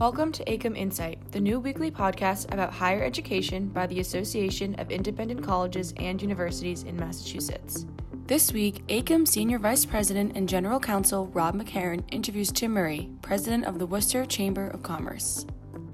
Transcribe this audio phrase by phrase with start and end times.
[0.00, 4.90] Welcome to AICUM Insight, the new weekly podcast about higher education by the Association of
[4.90, 7.84] Independent Colleges and Universities in Massachusetts.
[8.26, 13.66] This week, AICUM Senior Vice President and General Counsel Rob McCarron interviews Tim Murray, President
[13.66, 15.44] of the Worcester Chamber of Commerce.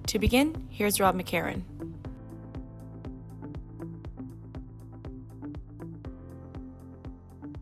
[0.06, 1.64] To begin, here's Rob McCarron.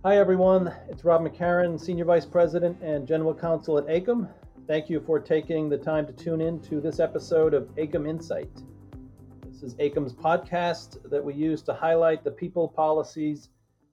[0.05, 0.75] Hi, everyone.
[0.91, 4.29] It's Rob McCarron, Senior Vice President and General Counsel at AICUM.
[4.67, 8.49] Thank you for taking the time to tune in to this episode of AICUM Insight.
[9.47, 13.51] This is AICUM's podcast that we use to highlight the people, policies,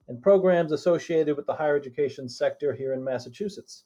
[0.08, 3.84] and programs associated with the higher education sector here in Massachusetts.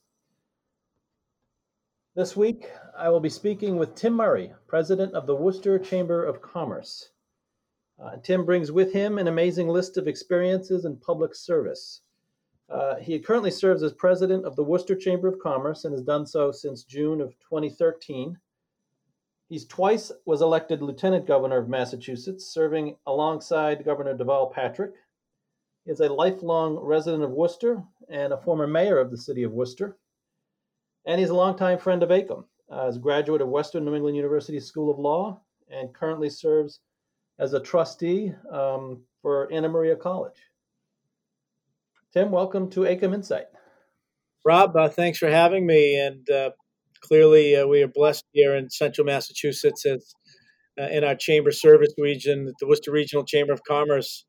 [2.14, 6.41] This week, I will be speaking with Tim Murray, President of the Worcester Chamber of
[6.41, 7.10] Commerce.
[8.00, 12.02] Uh, Tim brings with him an amazing list of experiences in public service.
[12.69, 16.27] Uh, he currently serves as president of the Worcester Chamber of Commerce and has done
[16.27, 18.36] so since June of 2013.
[19.48, 24.95] He's twice was elected lieutenant governor of Massachusetts, serving alongside Governor Deval Patrick.
[25.84, 29.53] He is a lifelong resident of Worcester and a former mayor of the city of
[29.53, 29.97] Worcester.
[31.05, 32.45] And he's a longtime friend of AICUM.
[32.69, 36.80] Uh, as a graduate of Western New England University School of Law and currently serves
[37.39, 40.41] as a trustee um, for Anna Maria College.
[42.17, 43.45] Tim, welcome to AICUM Insight.
[44.42, 46.00] Rob, uh, thanks for having me.
[46.00, 46.50] And uh,
[47.03, 50.14] clearly, uh, we are blessed here in central Massachusetts as
[50.81, 54.25] uh, in our chamber service region, the Worcester Regional Chamber of Commerce.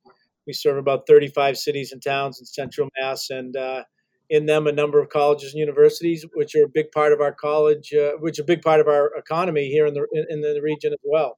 [0.46, 3.86] We serve about 35 cities and towns in central Mass, and uh,
[4.30, 7.32] in them a number of colleges and universities, which are a big part of our
[7.32, 10.42] college, uh, which are a big part of our economy here in the in, in
[10.42, 11.38] the region as well.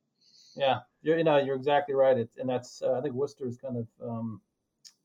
[0.55, 2.17] Yeah, you're, you know, you're exactly right.
[2.17, 4.41] It, and that's I think Worcester is kind of um,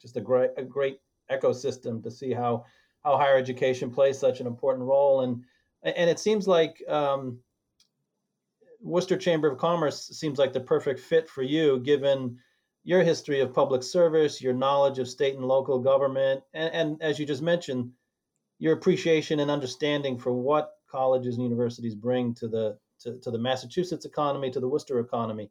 [0.01, 2.64] just a great a great ecosystem to see how
[3.03, 5.44] how higher education plays such an important role and
[5.83, 7.39] and it seems like um,
[8.80, 12.39] Worcester Chamber of Commerce seems like the perfect fit for you given
[12.85, 17.18] your history of public service, your knowledge of state and local government, and, and as
[17.18, 17.91] you just mentioned,
[18.58, 23.39] your appreciation and understanding for what colleges and universities bring to the to, to the
[23.39, 25.51] Massachusetts economy, to the Worcester economy.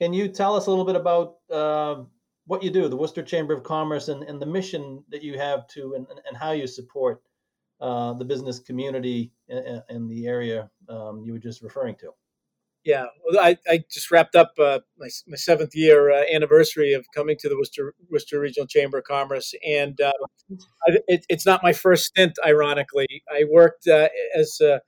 [0.00, 2.04] Can you tell us a little bit about uh,
[2.50, 5.68] what you do, the Worcester Chamber of Commerce, and, and the mission that you have
[5.68, 7.22] to, and, and how you support
[7.80, 12.10] uh, the business community in, in the area um, you were just referring to.
[12.84, 17.06] Yeah, well, I, I just wrapped up uh, my, my seventh year uh, anniversary of
[17.14, 20.12] coming to the Worcester, Worcester Regional Chamber of Commerce, and uh,
[21.06, 22.36] it, it's not my first stint.
[22.44, 24.80] Ironically, I worked uh, as an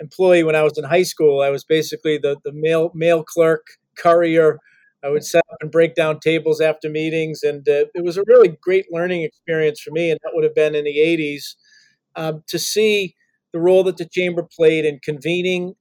[0.00, 1.40] employee when I was in high school.
[1.40, 4.58] I was basically the the mail mail clerk, courier,
[5.04, 8.24] I would set up and break down tables after meetings, and uh, it was a
[8.26, 10.10] really great learning experience for me.
[10.10, 11.54] And that would have been in the '80s
[12.16, 13.14] um, to see
[13.52, 15.74] the role that the chamber played in convening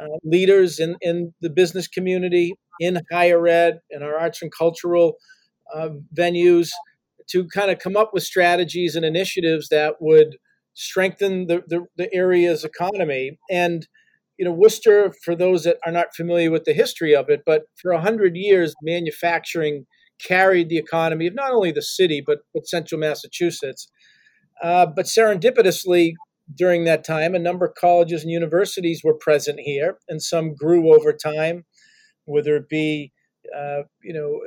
[0.00, 5.14] uh, leaders in, in the business community, in higher ed, in our arts and cultural
[5.74, 6.70] uh, venues,
[7.28, 10.36] to kind of come up with strategies and initiatives that would
[10.74, 13.86] strengthen the, the, the area's economy and
[14.40, 17.64] you know, Worcester, for those that are not familiar with the history of it, but
[17.76, 19.84] for 100 years, manufacturing
[20.18, 23.88] carried the economy of not only the city, but, but central Massachusetts.
[24.62, 26.14] Uh, but serendipitously,
[26.56, 30.94] during that time, a number of colleges and universities were present here, and some grew
[30.94, 31.66] over time,
[32.24, 33.12] whether it be,
[33.54, 34.40] uh, you know,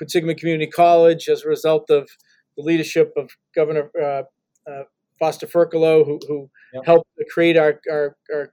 [0.00, 2.08] Quinsigamond uh, uh, Community College as a result of
[2.56, 4.22] the leadership of Governor uh,
[4.70, 4.84] uh,
[5.18, 6.84] Foster Furcolo, who, who yep.
[6.84, 8.52] helped create our, our, our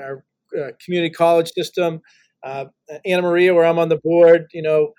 [0.00, 0.24] our
[0.58, 2.00] uh, community college system.
[2.42, 2.66] Uh,
[3.06, 4.92] Anna Maria, where I'm on the board, you know,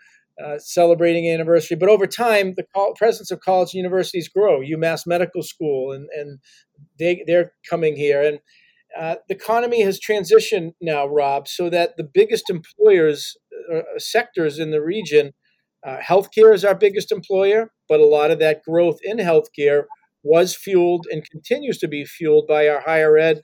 [0.43, 1.77] uh, celebrating anniversary.
[1.77, 2.65] But over time, the
[2.97, 4.61] presence of college and universities grow.
[4.61, 6.39] UMass Medical School, and and
[6.99, 8.39] they they're coming here, and
[8.97, 13.35] uh, the economy has transitioned now, Rob, so that the biggest employers
[13.73, 15.33] uh, sectors in the region,
[15.85, 19.83] uh, healthcare is our biggest employer, but a lot of that growth in healthcare
[20.23, 23.41] was fueled and continues to be fueled by our higher ed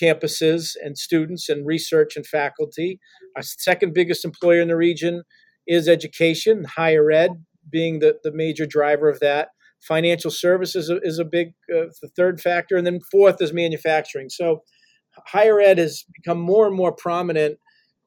[0.00, 2.98] campuses and students and research and faculty.
[3.36, 5.22] Our second biggest employer in the region
[5.66, 7.30] is education, higher ed
[7.70, 9.48] being the, the major driver of that.
[9.82, 12.76] Financial services is a, is a big, uh, the third factor.
[12.76, 14.28] And then fourth is manufacturing.
[14.30, 14.62] So
[15.26, 17.58] higher ed has become more and more prominent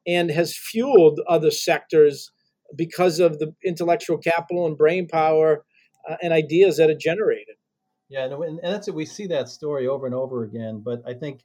[0.07, 2.31] and has fueled other sectors
[2.75, 5.65] because of the intellectual capital and brain power
[6.09, 7.55] uh, and ideas that are generated.
[8.09, 8.95] Yeah, and and that's it.
[8.95, 10.81] We see that story over and over again.
[10.83, 11.41] But I think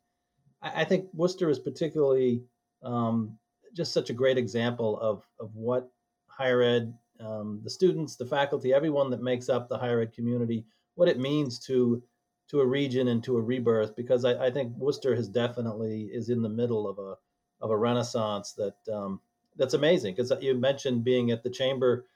[0.64, 2.42] I think Worcester is particularly
[2.82, 3.38] um,
[3.74, 5.90] just such a great example of of what
[6.26, 10.64] higher ed, um, the students, the faculty, everyone that makes up the higher ed community,
[10.94, 12.02] what it means to
[12.50, 16.28] to a region and to a rebirth because I, I think Worcester has definitely is
[16.28, 17.16] in the middle of a
[17.60, 19.20] of a renaissance that um,
[19.56, 20.14] that's amazing.
[20.14, 22.06] Because you mentioned being at the chamber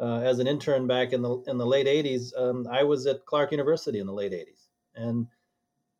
[0.00, 3.24] uh, as an intern back in the in the late 80s um, i was at
[3.24, 5.26] clark university in the late 80s and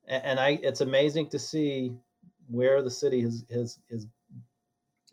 [0.06, 1.92] and i it's amazing to see
[2.48, 4.06] where the city has has has,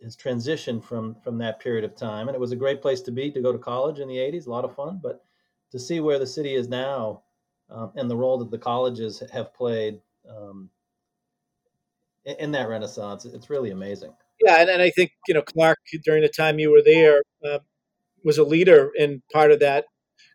[0.03, 2.27] has transitioned from from that period of time.
[2.27, 4.47] And it was a great place to be to go to college in the 80s
[4.47, 5.23] a lot of fun but
[5.71, 7.23] to see where the city is now
[7.69, 9.99] um, and the role that the colleges have played
[10.29, 10.69] um,
[12.25, 14.13] in, that renaissance it's really amazing.
[14.43, 17.59] Yeah, and, and I think you know Clark during the time you were there uh,
[18.23, 19.85] was a leader in part of that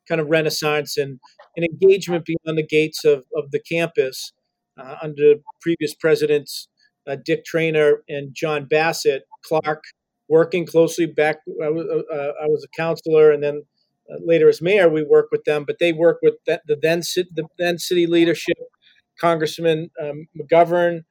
[0.09, 1.19] kind of renaissance and
[1.57, 4.33] an engagement beyond the gates of, of the campus
[4.77, 6.69] uh, under previous presidents
[7.07, 9.25] uh, Dick Traynor and John Bassett.
[9.45, 9.85] Clark
[10.29, 11.39] working closely back.
[11.63, 13.63] I was, uh, uh, I was a counselor, and then
[14.11, 15.65] uh, later as mayor, we worked with them.
[15.65, 18.57] But they worked with the, the then the then city leadership,
[19.21, 21.05] Congressman um, McGovern,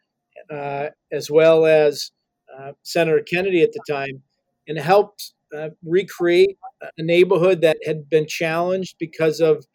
[1.11, 2.11] as well as
[2.57, 4.21] uh, Senator Kennedy at the time,
[4.67, 6.57] and helped uh, recreate
[6.97, 9.65] a neighborhood that had been challenged because of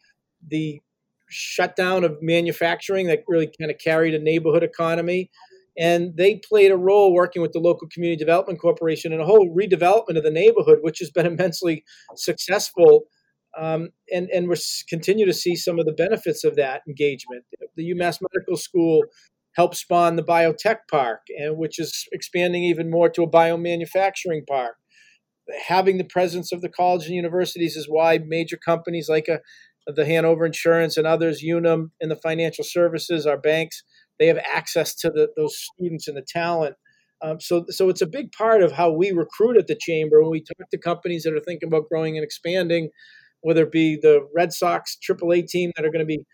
[0.47, 0.81] the
[1.31, 5.31] shutdown of manufacturing that really kind of carried a neighborhood economy.
[5.79, 9.55] And they played a role working with the local community development corporation in a whole
[9.55, 11.85] redevelopment of the neighborhood, which has been immensely
[12.17, 13.05] successful.
[13.59, 14.57] Um, and and we
[14.89, 17.45] continue to see some of the benefits of that engagement.
[17.77, 19.03] The UMass Medical School
[19.57, 24.77] helped spawn the biotech park, and which is expanding even more to a biomanufacturing park.
[25.67, 29.41] Having the presence of the college and universities is why major companies like a,
[29.87, 33.83] the Hanover Insurance and others, Unum, and the financial services, our banks,
[34.19, 36.77] they have access to the, those students and the talent.
[37.23, 40.31] Um, so, so it's a big part of how we recruit at the chamber when
[40.31, 42.91] we talk to companies that are thinking about growing and expanding,
[43.43, 46.25] whether it be the Red Sox AAA team that are going to be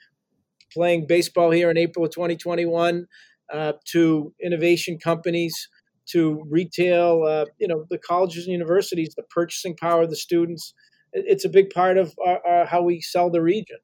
[0.73, 3.07] playing baseball here in April of 2021
[3.53, 5.69] uh, to innovation companies
[6.09, 10.73] to retail, uh, you know, the colleges and universities, the purchasing power of the students.
[11.17, 13.79] It's a big part of our, our, how we sell the region.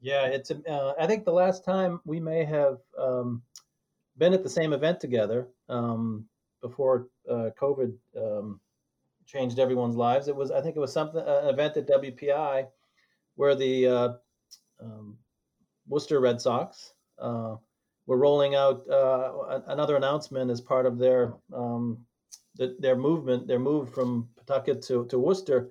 [0.00, 0.50] Yeah, it's.
[0.50, 3.42] Uh, I think the last time we may have um,
[4.18, 6.26] been at the same event together um,
[6.60, 8.60] before uh, COVID um,
[9.26, 10.28] changed everyone's lives.
[10.28, 10.50] It was.
[10.50, 12.66] I think it was something an event at WPI
[13.36, 14.08] where the uh,
[14.80, 15.16] um,
[15.88, 16.92] Worcester Red Sox.
[17.18, 17.56] Uh,
[18.06, 21.98] we're rolling out uh, another announcement as part of their um,
[22.78, 25.70] their movement, their move from Pawtucket to, to Worcester.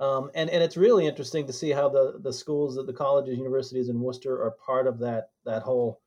[0.00, 3.90] Um, and, and it's really interesting to see how the, the schools, the colleges, universities
[3.90, 6.00] in Worcester are part of that that whole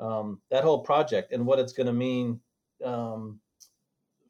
[0.00, 2.40] um, that whole project and what it's going to mean
[2.84, 3.38] um,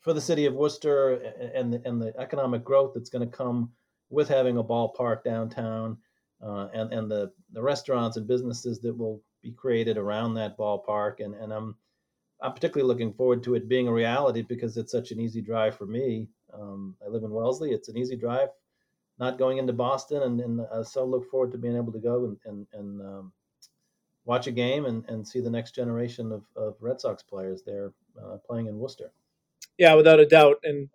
[0.00, 1.14] for the city of Worcester
[1.54, 3.70] and the, and the economic growth that's going to come
[4.10, 5.96] with having a ballpark downtown
[6.42, 11.20] uh, and and the the restaurants and businesses that will be created around that ballpark.
[11.20, 11.76] And and I'm
[12.42, 15.76] I'm particularly looking forward to it being a reality because it's such an easy drive
[15.76, 16.28] for me.
[16.52, 17.72] Um, I live in Wellesley.
[17.72, 18.48] It's an easy drive,
[19.18, 22.24] not going into Boston, and, and uh, so look forward to being able to go
[22.24, 23.32] and and, and um,
[24.28, 27.92] watch a game and, and see the next generation of, of Red Sox players there
[28.22, 29.10] uh, playing in Worcester.
[29.78, 30.56] Yeah, without a doubt.
[30.64, 30.90] And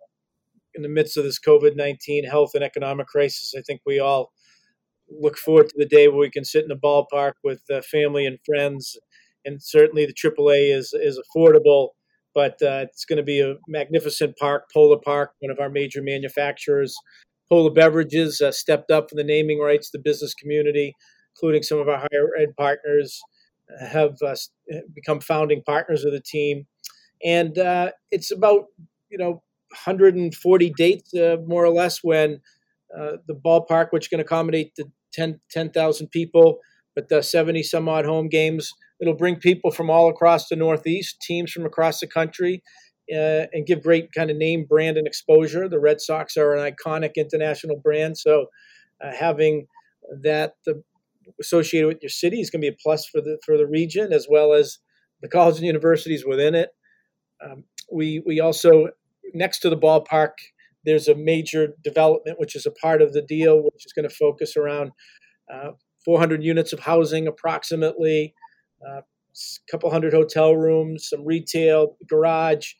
[0.74, 4.32] in the midst of this COVID 19 health and economic crisis, I think we all
[5.10, 8.24] look forward to the day where we can sit in a ballpark with uh, family
[8.24, 8.96] and friends.
[9.44, 11.90] And certainly the AAA is is affordable,
[12.34, 14.70] but uh, it's going to be a magnificent park.
[14.72, 16.94] Polar Park, one of our major manufacturers,
[17.48, 19.90] Polar Beverages uh, stepped up for the naming rights.
[19.90, 20.94] The business community,
[21.36, 23.20] including some of our higher ed partners,
[23.70, 24.34] uh, have uh,
[24.94, 26.66] become founding partners of the team.
[27.24, 28.64] And uh, it's about
[29.10, 32.40] you know 140 dates, more or less, when
[32.96, 36.58] uh, the ballpark, which can accommodate the 10,000 10, people,
[36.94, 38.70] but the 70 some odd home games.
[39.00, 42.62] It'll bring people from all across the Northeast, teams from across the country,
[43.12, 45.68] uh, and give great kind of name, brand, and exposure.
[45.68, 48.46] The Red Sox are an iconic international brand, so
[49.02, 49.66] uh, having
[50.22, 50.82] that the,
[51.40, 54.12] associated with your city is going to be a plus for the for the region
[54.12, 54.78] as well as
[55.22, 56.70] the colleges and universities within it.
[57.44, 58.88] Um, we we also
[59.32, 60.32] next to the ballpark
[60.84, 64.14] there's a major development, which is a part of the deal, which is going to
[64.14, 64.92] focus around
[65.52, 65.70] uh,
[66.04, 68.34] 400 units of housing approximately,
[68.86, 72.72] uh, a couple hundred hotel rooms, some retail, garage,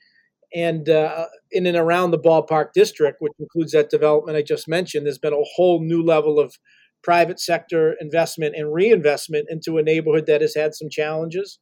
[0.54, 5.06] and uh, in and around the ballpark district, which includes that development I just mentioned,
[5.06, 6.54] there's been a whole new level of
[7.02, 11.58] private sector investment and reinvestment into a neighborhood that has had some challenges.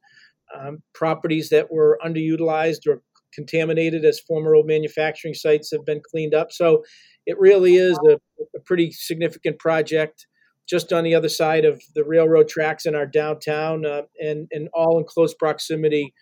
[0.55, 3.01] Um, properties that were underutilized or
[3.33, 6.51] contaminated as former old manufacturing sites have been cleaned up.
[6.51, 6.83] So
[7.25, 8.13] it really is a,
[8.55, 10.27] a pretty significant project.
[10.69, 14.69] just on the other side of the railroad tracks in our downtown, uh, and and
[14.73, 16.13] all in close proximity,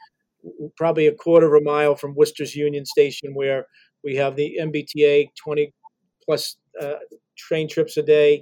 [0.77, 3.65] probably a quarter of a mile from Worcester's Union Station, where
[4.03, 5.74] we have the MBTA 20
[6.25, 6.95] plus uh,
[7.38, 8.41] train trips a day,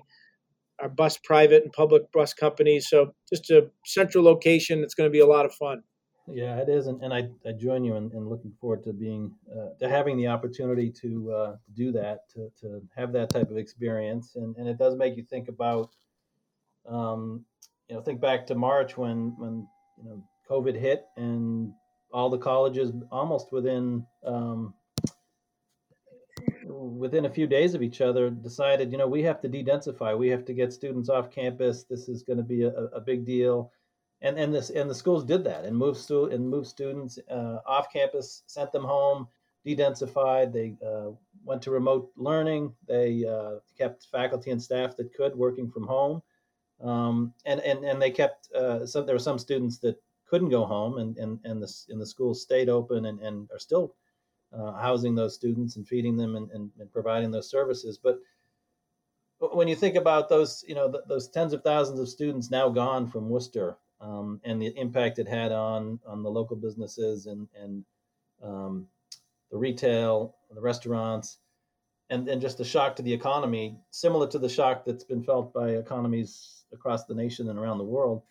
[0.82, 2.88] our bus private and public bus companies.
[2.90, 4.84] So just a central location.
[4.84, 5.84] It's going to be a lot of fun.
[6.32, 9.34] Yeah, it is, and, and I, I join you in, in looking forward to being
[9.52, 13.58] uh, to having the opportunity to uh, do that, to, to have that type of
[13.58, 15.90] experience, and, and it does make you think about,
[16.88, 17.46] um,
[17.88, 21.74] you know, think back to March when when you know COVID hit and
[22.12, 24.74] all the colleges almost within um,
[26.70, 30.18] within a few days of each other decided, you know, we have to de-densify.
[30.18, 31.84] We have to get students off campus.
[31.84, 33.72] This is going to be a, a big deal,
[34.22, 37.60] and and this and the schools did that and moved stu- and moved students uh,
[37.66, 39.28] off campus, sent them home,
[39.66, 40.54] de-densified.
[40.54, 41.12] They uh,
[41.44, 42.74] went to remote learning.
[42.88, 46.22] They uh, kept faculty and staff that could working from home,
[46.82, 48.52] um, and and and they kept.
[48.54, 52.00] Uh, some there were some students that couldn't go home, and and and the and
[52.00, 53.96] the schools stayed open and and are still
[54.54, 58.00] uh, housing those students and feeding them and, and, and, providing those services.
[58.02, 58.20] But
[59.40, 62.70] when you think about those, you know, th- those tens of thousands of students now
[62.70, 67.48] gone from Worcester um, and the impact it had on on the local businesses and
[67.60, 67.86] and
[68.44, 68.88] um,
[69.52, 71.38] the retail, the restaurants,
[72.10, 75.54] and and just the shock to the economy, similar to the shock that's been felt
[75.54, 78.24] by economies across the nation and around the world.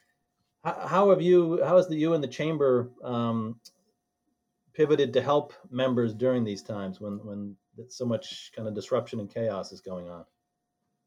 [0.64, 1.62] How, how have you?
[1.64, 3.60] How has the you and the chamber um,
[4.74, 7.56] pivoted to help members during these times when when
[7.88, 10.24] so much kind of disruption and chaos is going on?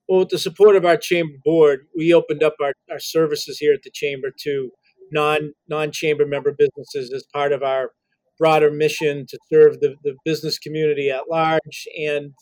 [0.08, 3.74] Well, with the support of our chamber board, we opened up our, our services here
[3.74, 4.72] at the chamber to
[5.12, 7.91] non non chamber member businesses as part of our
[8.39, 12.34] broader mission to serve the, the business community at large and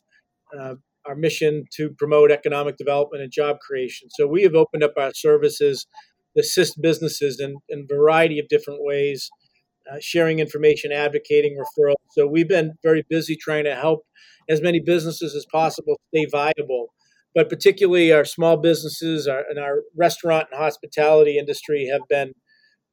[0.57, 0.75] uh,
[1.05, 4.07] our mission to promote economic development and job creation.
[4.11, 5.85] So we have opened up our services
[6.37, 9.29] assist businesses in, in a variety of different ways
[9.91, 11.95] uh, sharing information, advocating referrals.
[12.11, 14.03] So we've been very busy trying to help
[14.47, 16.87] as many businesses as possible stay viable.
[17.35, 22.33] But particularly our small businesses our, and our restaurant and hospitality industry have been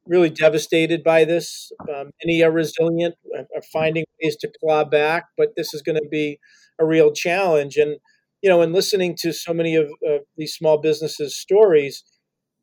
[0.05, 1.71] really devastated by this.
[1.81, 6.07] Um, many are resilient, are finding ways to claw back, but this is going to
[6.09, 6.39] be
[6.79, 7.75] a real challenge.
[7.77, 7.97] And
[8.41, 12.03] you know, in listening to so many of, of these small businesses' stories,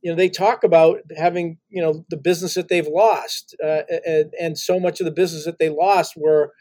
[0.05, 4.33] you know they talk about having you know the business that they've lost uh, and,
[4.39, 6.53] and, so much of the business that they lost were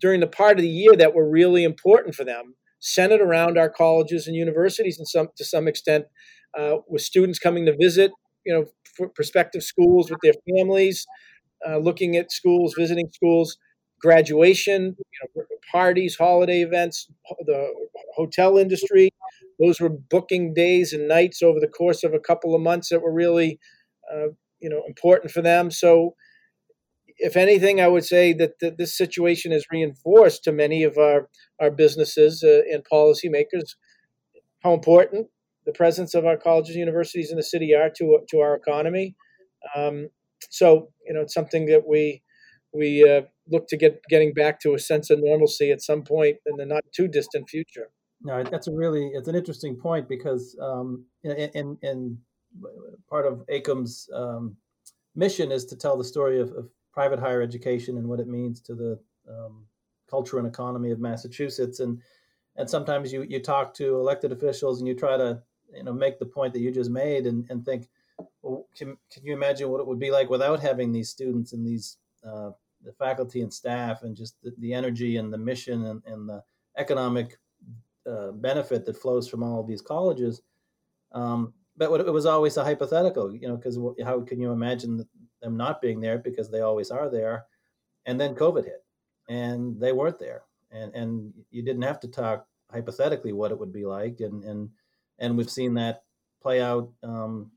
[0.00, 2.54] during the part of the year that were really important for them.
[2.78, 6.06] Centered around our colleges and universities and some to some extent
[6.56, 8.12] uh, with students coming to visit
[8.46, 11.06] you know prospective schools with their families
[11.68, 13.58] uh, looking at schools visiting schools
[14.00, 17.06] graduation you know, parties holiday events
[17.44, 17.72] the
[18.16, 19.10] hotel industry
[19.60, 23.02] those were booking days and nights over the course of a couple of months that
[23.02, 23.58] were really,
[24.12, 24.28] uh,
[24.60, 25.70] you know, important for them.
[25.70, 26.14] So,
[27.22, 31.28] if anything, I would say that, that this situation is reinforced to many of our
[31.60, 33.74] our businesses uh, and policymakers
[34.62, 35.28] how important
[35.66, 39.16] the presence of our colleges and universities in the city are to to our economy.
[39.76, 40.08] Um,
[40.48, 42.22] so, you know, it's something that we
[42.72, 46.38] we uh, look to get getting back to a sense of normalcy at some point
[46.46, 47.90] in the not too distant future.
[48.22, 52.18] No, that's a really it's an interesting point because um, in, in,
[53.08, 54.56] part of AICUM's um,
[55.14, 58.60] mission is to tell the story of, of, private higher education and what it means
[58.60, 58.98] to the
[59.28, 59.64] um,
[60.10, 61.78] culture and economy of Massachusetts.
[61.78, 62.02] And
[62.56, 65.40] and sometimes you you talk to elected officials and you try to
[65.72, 67.88] you know make the point that you just made and, and think,
[68.42, 71.64] well, can can you imagine what it would be like without having these students and
[71.64, 71.96] these
[72.26, 72.50] uh,
[72.84, 76.42] the faculty and staff and just the, the energy and the mission and, and the
[76.76, 77.38] economic
[78.08, 80.42] uh, benefit that flows from all of these colleges.
[81.12, 85.06] Um, but it was always a hypothetical, you know, because how can you imagine
[85.40, 87.46] them not being there because they always are there?
[88.06, 88.84] And then COVID hit,
[89.28, 93.72] and they weren't there, and and you didn't have to talk hypothetically what it would
[93.72, 94.70] be like, and and
[95.18, 96.02] and we've seen that
[96.42, 97.50] play out um,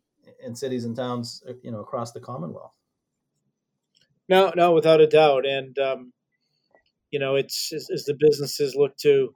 [0.45, 2.73] in cities and towns, uh, you know, across the Commonwealth.
[4.29, 6.13] No, no, without a doubt, and um,
[7.11, 9.33] you know, it's as, as the businesses look to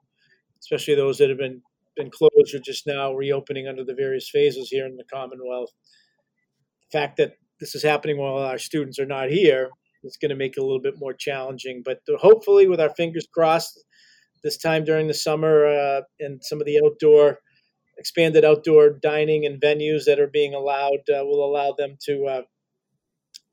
[0.59, 1.61] especially those that have been
[1.95, 5.71] been closed or just now reopening under the various phases here in the Commonwealth.
[6.91, 9.71] The fact that this is happening while our students are not here
[10.03, 11.81] is going to make it a little bit more challenging.
[11.83, 13.83] But hopefully, with our fingers crossed,
[14.43, 17.39] this time during the summer uh, and some of the outdoor
[17.97, 22.41] expanded outdoor dining and venues that are being allowed uh, will allow them to uh,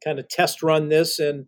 [0.04, 1.46] kind of test run this and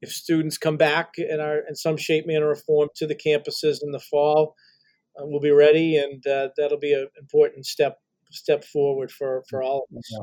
[0.00, 3.78] if students come back in our in some shape manner or form to the campuses
[3.82, 4.56] in the fall
[5.18, 7.98] uh, we'll be ready, and uh, that'll be an important step
[8.30, 10.08] step forward for for all of us.
[10.10, 10.20] Yeah.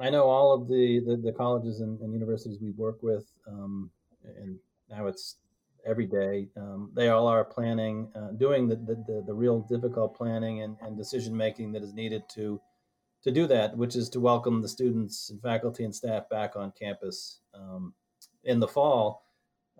[0.00, 3.90] I know all of the the, the colleges and, and, universities we work with, um,
[4.24, 4.58] and
[4.90, 5.36] now it's
[5.86, 6.48] every day.
[6.56, 10.96] Um, they all are planning, uh, doing the, the, the, real difficult planning and, and
[10.96, 12.60] decision making that is needed to
[13.24, 16.72] to do that, which is to welcome the students and faculty and staff back on
[16.78, 17.92] campus um,
[18.44, 19.24] in the fall,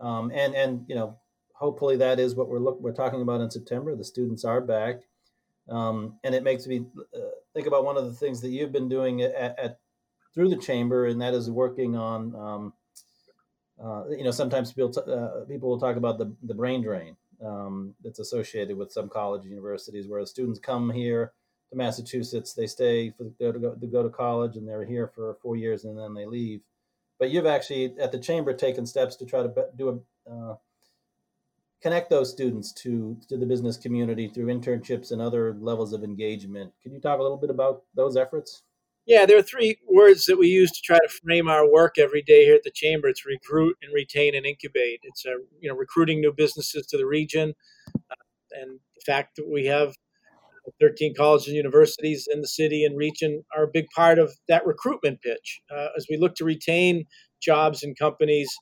[0.00, 1.16] um, and and you know
[1.58, 3.94] hopefully that is what we're look we're talking about in September.
[3.96, 5.00] The students are back,
[5.68, 7.18] um, and it makes me uh,
[7.52, 9.78] think about one of the things that you've been doing at, at
[10.34, 12.34] through the chamber, and that is working on.
[12.34, 12.72] Um,
[13.82, 17.16] uh, you know, sometimes people t- uh, people will talk about the the brain drain
[17.44, 21.32] um, that's associated with some college universities, where students come here
[21.70, 25.36] to Massachusetts, they stay for to go, to go to college, and they're here for
[25.42, 26.60] four years, and then they leave.
[27.18, 29.88] But you've actually at the chamber taken steps to try to do
[30.26, 30.56] a uh,
[31.82, 36.72] connect those students to to the business community through internships and other levels of engagement.
[36.82, 38.62] Can you talk a little bit about those efforts?
[39.06, 42.20] Yeah, there are three words that we use to try to frame our work every
[42.20, 43.08] day here at the chamber.
[43.08, 45.00] It's recruit and retain and incubate.
[45.02, 47.54] It's a, you know recruiting new businesses to the region,
[47.94, 48.14] uh,
[48.52, 49.94] and the fact that we have
[50.80, 54.66] 13 colleges and universities in the city and region are a big part of that
[54.66, 55.60] recruitment pitch.
[55.74, 57.06] Uh, as we look to retain
[57.40, 58.54] jobs and companies,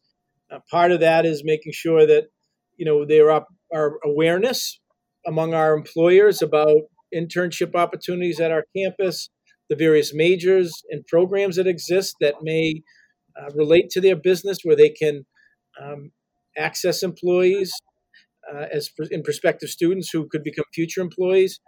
[0.51, 2.29] uh, part of that is making sure that
[2.77, 4.81] you know there are, are awareness
[5.27, 6.83] among our employers about
[7.15, 9.29] internship opportunities at our campus,
[9.69, 12.83] the various majors and programs that exist that may
[13.41, 15.25] uh, relate to their business, where they can
[15.83, 16.13] um,
[16.57, 17.73] access employees
[18.53, 21.61] uh, as in prospective students who could become future employees.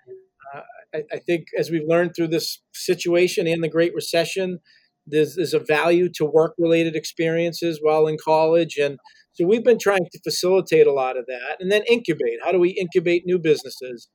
[0.55, 0.61] Uh,
[0.95, 4.61] I, I, think as we've learned through this situation and the Great Recession,
[5.07, 8.77] there's, there's a value to work related experiences while in college.
[8.77, 8.99] And
[9.38, 12.38] so we've been trying to facilitate a lot of that and then incubate.
[12.45, 14.09] How do we incubate new businesses?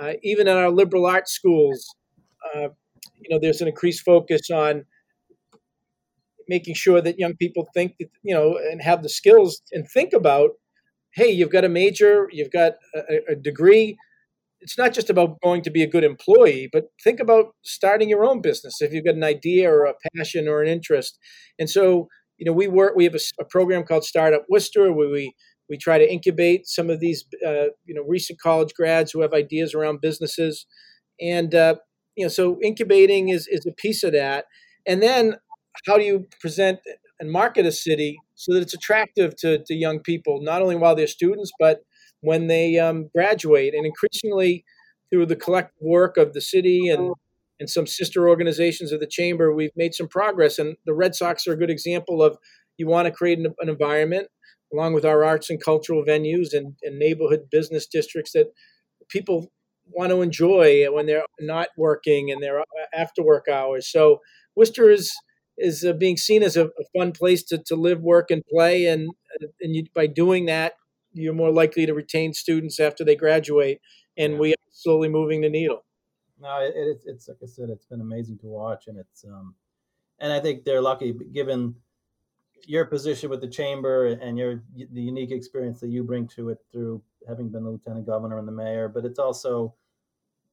[0.00, 1.94] Uh, even in our liberal arts schools,
[2.54, 2.68] uh,
[3.20, 4.84] you know, there's an increased focus on
[6.48, 10.14] making sure that young people think that, you know, and have the skills and think
[10.14, 10.50] about,
[11.14, 13.98] hey, you've got a major, you've got a, a degree,
[14.62, 18.24] it's not just about going to be a good employee, but think about starting your
[18.24, 21.18] own business if you've got an idea or a passion or an interest.
[21.58, 22.08] And so,
[22.42, 22.94] you know, we work.
[22.96, 25.32] We have a, a program called Startup Worcester where we
[25.70, 29.32] we try to incubate some of these, uh, you know, recent college grads who have
[29.32, 30.66] ideas around businesses,
[31.20, 31.76] and uh,
[32.16, 34.46] you know, so incubating is is a piece of that.
[34.88, 35.36] And then,
[35.86, 36.80] how do you present
[37.20, 40.96] and market a city so that it's attractive to, to young people, not only while
[40.96, 41.82] they're students, but
[42.22, 43.72] when they um, graduate.
[43.72, 44.64] And increasingly,
[45.10, 47.12] through the collective work of the city and
[47.62, 50.58] and some sister organizations of the chamber, we've made some progress.
[50.58, 52.36] And the Red Sox are a good example of
[52.76, 54.26] you want to create an, an environment
[54.72, 58.48] along with our arts and cultural venues and, and neighborhood business districts that
[59.08, 59.46] people
[59.86, 63.86] want to enjoy when they're not working and they're after work hours.
[63.86, 64.18] So
[64.56, 65.12] Worcester is
[65.56, 69.08] is uh, being seen as a, fun place to, to live, work, and play, and
[69.60, 70.72] and you, by doing that,
[71.12, 73.78] you're more likely to retain students after they graduate,
[74.16, 75.84] and we are slowly moving the needle.
[76.42, 79.54] No, it, it's it's like I said, it's been amazing to watch, and it's um,
[80.18, 81.76] and I think they're lucky given
[82.66, 86.58] your position with the chamber and your the unique experience that you bring to it
[86.72, 88.88] through having been the lieutenant governor and the mayor.
[88.88, 89.74] But it's also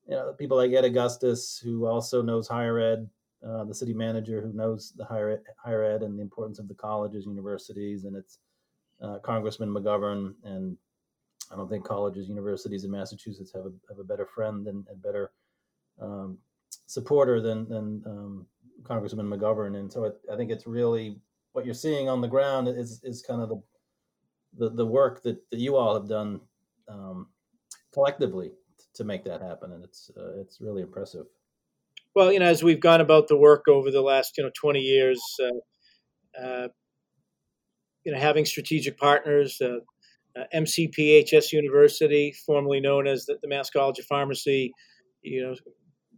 [0.07, 3.09] you know people like Ed Augustus who also knows higher ed,
[3.43, 6.67] uh, the city manager who knows the higher ed, higher ed and the importance of
[6.67, 8.37] the colleges, universities, and it's
[9.01, 10.77] uh, Congressman McGovern, and
[11.51, 14.95] I don't think colleges, universities in Massachusetts have a have a better friend and a
[14.95, 15.31] better
[16.01, 16.37] um,
[16.87, 18.45] supporter than than um,
[18.83, 19.77] Congressman McGovern.
[19.77, 21.19] And so it, I think it's really
[21.53, 23.61] what you're seeing on the ground is is kind of the
[24.57, 26.41] the, the work that, that you all have done
[26.87, 27.27] um,
[27.93, 28.51] collectively
[28.95, 31.25] to make that happen, and it's uh, it's really impressive.
[32.15, 34.79] Well, you know, as we've gone about the work over the last you know 20
[34.79, 36.67] years, uh, uh,
[38.03, 39.79] you know, having strategic partners, uh,
[40.39, 44.71] uh, MCPHS University, formerly known as the, the, Mass College of Pharmacy,
[45.21, 45.55] you know,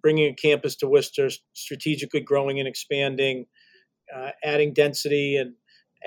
[0.02, 3.46] bringing a campus to Worcester, strategically growing and expanding,
[4.16, 5.54] uh, adding density and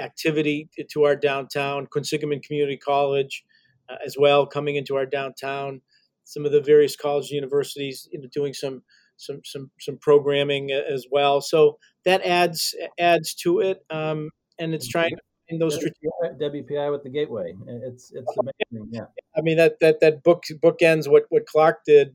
[0.00, 3.44] activity to our downtown, Quinsigamond Community College
[3.88, 5.80] uh, as well, coming into our downtown.
[6.24, 8.83] Some of the various colleges and universities, you know, doing some
[9.16, 11.40] some some some programming as well.
[11.40, 16.90] So that adds adds to it, um, and it's trying to in those WPI, WPI
[16.90, 17.54] with the gateway.
[17.66, 18.37] It's it's
[18.72, 18.88] amazing.
[18.90, 19.07] Yeah.
[19.37, 22.12] I mean that that that book book ends what what Clark did.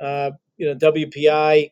[0.00, 1.70] Uh, you know WPI,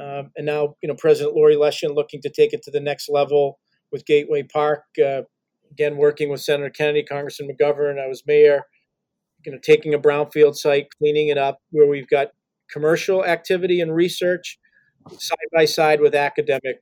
[0.00, 3.08] um, and now you know President Laurie Leshin looking to take it to the next
[3.08, 3.58] level
[3.90, 4.84] with Gateway Park.
[5.02, 5.22] Uh,
[5.70, 8.02] again, working with Senator Kennedy, Congressman McGovern.
[8.02, 8.62] I was mayor.
[9.44, 12.28] You know, taking a brownfield site, cleaning it up where we've got
[12.70, 14.58] commercial activity and research,
[15.18, 16.78] side by side with academic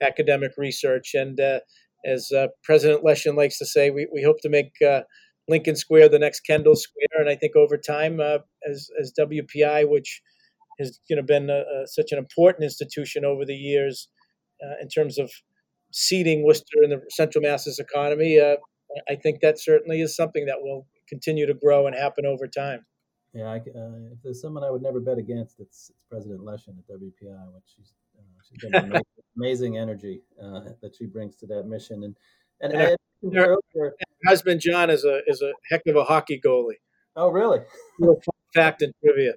[0.00, 1.14] academic research.
[1.14, 1.60] And uh,
[2.04, 5.02] as uh, President Leshin likes to say, we, we hope to make uh,
[5.48, 7.20] Lincoln Square the next Kendall Square.
[7.20, 10.22] And I think over time, uh, as as WPI, which
[10.78, 14.08] has you know been a, a, such an important institution over the years
[14.62, 15.30] uh, in terms of
[15.92, 18.56] seeding Worcester in the Central Mass's economy, uh,
[19.08, 22.84] I think that certainly is something that will continue to grow and happen over time.
[23.32, 26.78] Yeah, I, uh, if there's someone I would never bet against, it's, it's President Leshin
[26.78, 27.52] at WPI.
[27.52, 29.02] Which she's uh, she's got amazing,
[29.36, 32.16] amazing energy uh, that she brings to that mission, and
[32.60, 33.94] and, and her, her,
[34.26, 36.78] husband John is a is a heck of a hockey goalie.
[37.16, 37.60] Oh, really?
[38.54, 39.32] fact and trivia.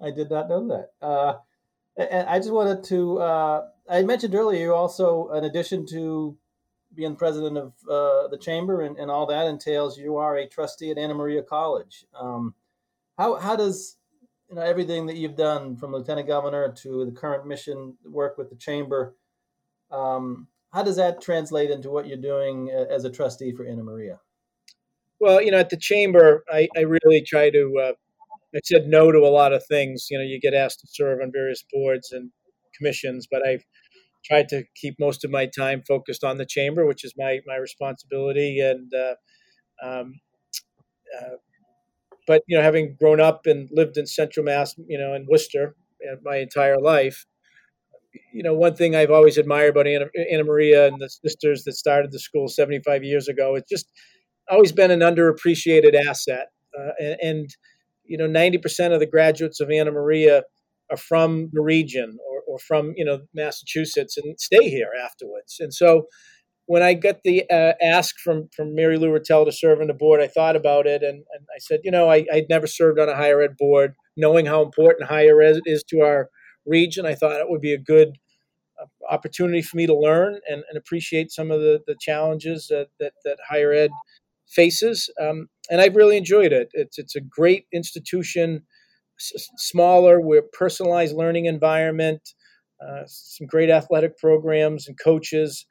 [0.00, 0.90] I did not know that.
[1.06, 1.34] Uh,
[1.96, 3.18] and I just wanted to.
[3.18, 6.36] Uh, I mentioned earlier, you also, in addition to
[6.94, 10.90] being president of uh, the chamber and, and all that entails, you are a trustee
[10.90, 12.04] at Anna Maria College.
[12.18, 12.54] Um,
[13.16, 13.96] how how does
[14.48, 18.50] you know everything that you've done from lieutenant governor to the current mission work with
[18.50, 19.14] the chamber?
[19.90, 24.18] Um, how does that translate into what you're doing as a trustee for Anna Maria?
[25.18, 27.78] Well, you know, at the chamber, I, I really try to.
[27.82, 27.92] Uh,
[28.54, 30.06] I said no to a lot of things.
[30.10, 32.30] You know, you get asked to serve on various boards and
[32.76, 33.64] commissions, but I've
[34.24, 37.56] tried to keep most of my time focused on the chamber, which is my my
[37.56, 38.60] responsibility.
[38.60, 39.14] And uh,
[39.82, 40.14] um,
[41.18, 41.36] uh,
[42.26, 45.74] but you know, having grown up and lived in Central Mass, you know, in Worcester
[46.22, 47.26] my entire life,
[48.32, 51.74] you know, one thing I've always admired about Anna, Anna Maria and the sisters that
[51.74, 53.90] started the school 75 years ago, it's just
[54.50, 56.48] always been an underappreciated asset.
[56.78, 57.56] Uh, and, and,
[58.08, 60.42] you know, 90% of the graduates of Anna Maria
[60.90, 65.56] are from the region or, or from, you know, Massachusetts and stay here afterwards.
[65.60, 66.06] And so
[66.66, 69.94] when I got the uh, ask from, from Mary Lou Retelle to serve on the
[69.94, 72.98] board, I thought about it and, and I said, you know, I, I'd never served
[72.98, 73.94] on a higher ed board.
[74.16, 76.30] Knowing how important higher ed is to our
[76.64, 77.06] region.
[77.06, 78.18] I thought it would be a good
[78.80, 82.88] uh, opportunity for me to learn and, and appreciate some of the, the challenges that,
[82.98, 83.90] that, that higher ed
[84.48, 85.10] faces.
[85.20, 86.68] Um, and I've really enjoyed it.
[86.72, 88.62] It's, it's a great institution,
[89.18, 92.20] s- smaller, we're personalized learning environment,
[92.80, 95.66] uh, some great athletic programs and coaches.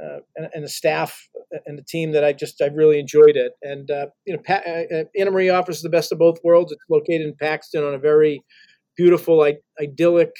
[0.00, 1.28] Uh, and, and, the staff
[1.66, 3.52] and the team that I just I really enjoyed it.
[3.60, 6.72] And uh, you know, pa- uh, uh, Anna Marie offers the best of both worlds.
[6.72, 8.42] It's located in Paxton on a very
[8.96, 9.46] beautiful,
[9.80, 10.30] idyllic,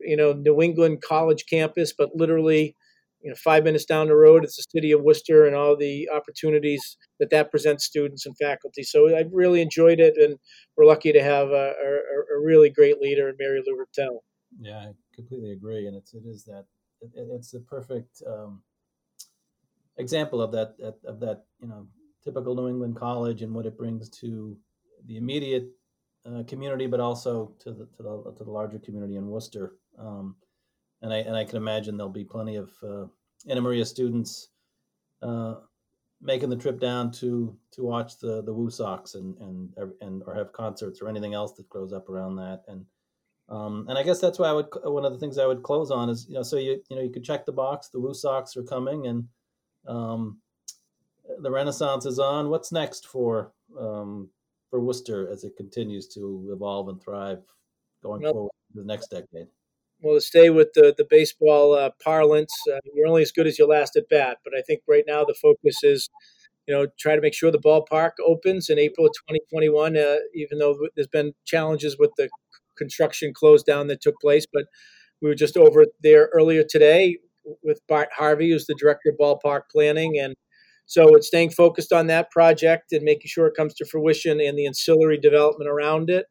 [0.00, 2.76] you know, New England college campus, but literally,
[3.22, 6.08] you know, five minutes down the road, it's the city of Worcester and all the
[6.14, 8.82] opportunities that that presents students and faculty.
[8.82, 10.38] So I've really enjoyed it, and
[10.76, 14.18] we're lucky to have a, a, a really great leader in Mary Lou Retelle.
[14.60, 16.64] Yeah, I completely agree, and it's it is that
[17.00, 18.62] it, it's the perfect um,
[19.98, 21.86] example of that of that you know
[22.24, 24.56] typical New England college and what it brings to
[25.06, 25.68] the immediate
[26.26, 29.76] uh, community, but also to the, to the to the larger community in Worcester.
[29.98, 30.36] Um,
[31.02, 33.06] and I and I can imagine there'll be plenty of uh,
[33.48, 34.48] Anna Maria students
[35.22, 35.56] uh,
[36.20, 40.34] making the trip down to to watch the the Woo Sox and and and or
[40.34, 42.62] have concerts or anything else that grows up around that.
[42.68, 42.86] And
[43.48, 45.90] um, and I guess that's why I would one of the things I would close
[45.90, 47.88] on is you know so you you know you could check the box.
[47.88, 49.28] The Woo Sox are coming and
[49.86, 50.38] um,
[51.40, 52.48] the Renaissance is on.
[52.48, 54.30] What's next for um,
[54.70, 57.42] for Worcester as it continues to evolve and thrive
[58.02, 59.48] going well, forward the next decade?
[60.02, 63.58] Well, to stay with the the baseball uh, parlance, uh, you're only as good as
[63.58, 64.38] your last at bat.
[64.44, 66.08] But I think right now the focus is,
[66.66, 69.96] you know, try to make sure the ballpark opens in April of 2021.
[69.96, 72.28] Uh, even though there's been challenges with the
[72.76, 74.64] construction close down that took place, but
[75.22, 77.18] we were just over there earlier today
[77.64, 80.34] with Bart Harvey, who's the director of ballpark planning, and
[80.86, 84.58] so it's staying focused on that project and making sure it comes to fruition and
[84.58, 86.26] the ancillary development around it.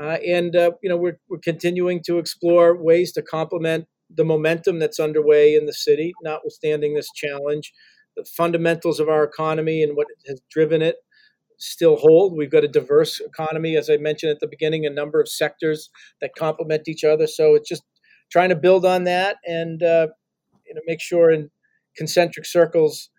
[0.00, 4.78] Uh, and uh, you know we're, we're continuing to explore ways to complement the momentum
[4.78, 7.72] that's underway in the city, notwithstanding this challenge.
[8.16, 10.96] The fundamentals of our economy and what has driven it
[11.58, 12.36] still hold.
[12.36, 15.88] We've got a diverse economy, as I mentioned at the beginning, a number of sectors
[16.20, 17.26] that complement each other.
[17.26, 17.82] So it's just
[18.30, 20.08] trying to build on that and uh,
[20.66, 21.50] you know make sure in
[21.96, 23.10] concentric circles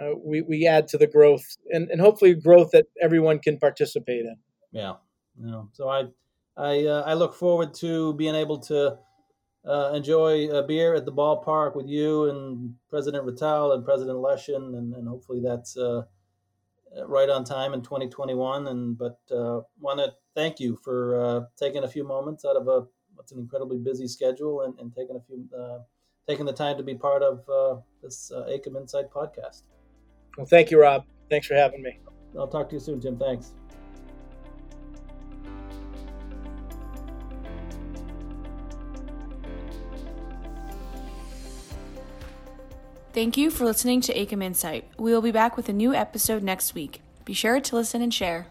[0.00, 4.24] uh, we, we add to the growth and, and hopefully growth that everyone can participate
[4.26, 4.36] in.
[4.72, 4.94] Yeah.
[5.40, 5.68] No.
[5.72, 6.04] So I,
[6.56, 8.98] I, uh, I look forward to being able to
[9.66, 14.76] uh, enjoy a beer at the ballpark with you and President Retelle and President Leshin,
[14.76, 16.02] and, and hopefully that's uh,
[17.06, 18.68] right on time in 2021.
[18.68, 22.68] And but uh, want to thank you for uh, taking a few moments out of
[22.68, 25.46] a what's an incredibly busy schedule and, and taking a few
[26.26, 27.44] taking the time to be part of
[28.02, 29.62] this uh, AICUM Insight podcast.
[30.36, 31.04] Well, thank you, Rob.
[31.28, 31.98] Thanks for having me.
[32.38, 33.18] I'll talk to you soon, Jim.
[33.18, 33.52] Thanks.
[43.12, 44.84] Thank you for listening to AICUM Insight.
[44.96, 47.02] We will be back with a new episode next week.
[47.24, 48.46] Be sure to listen and share.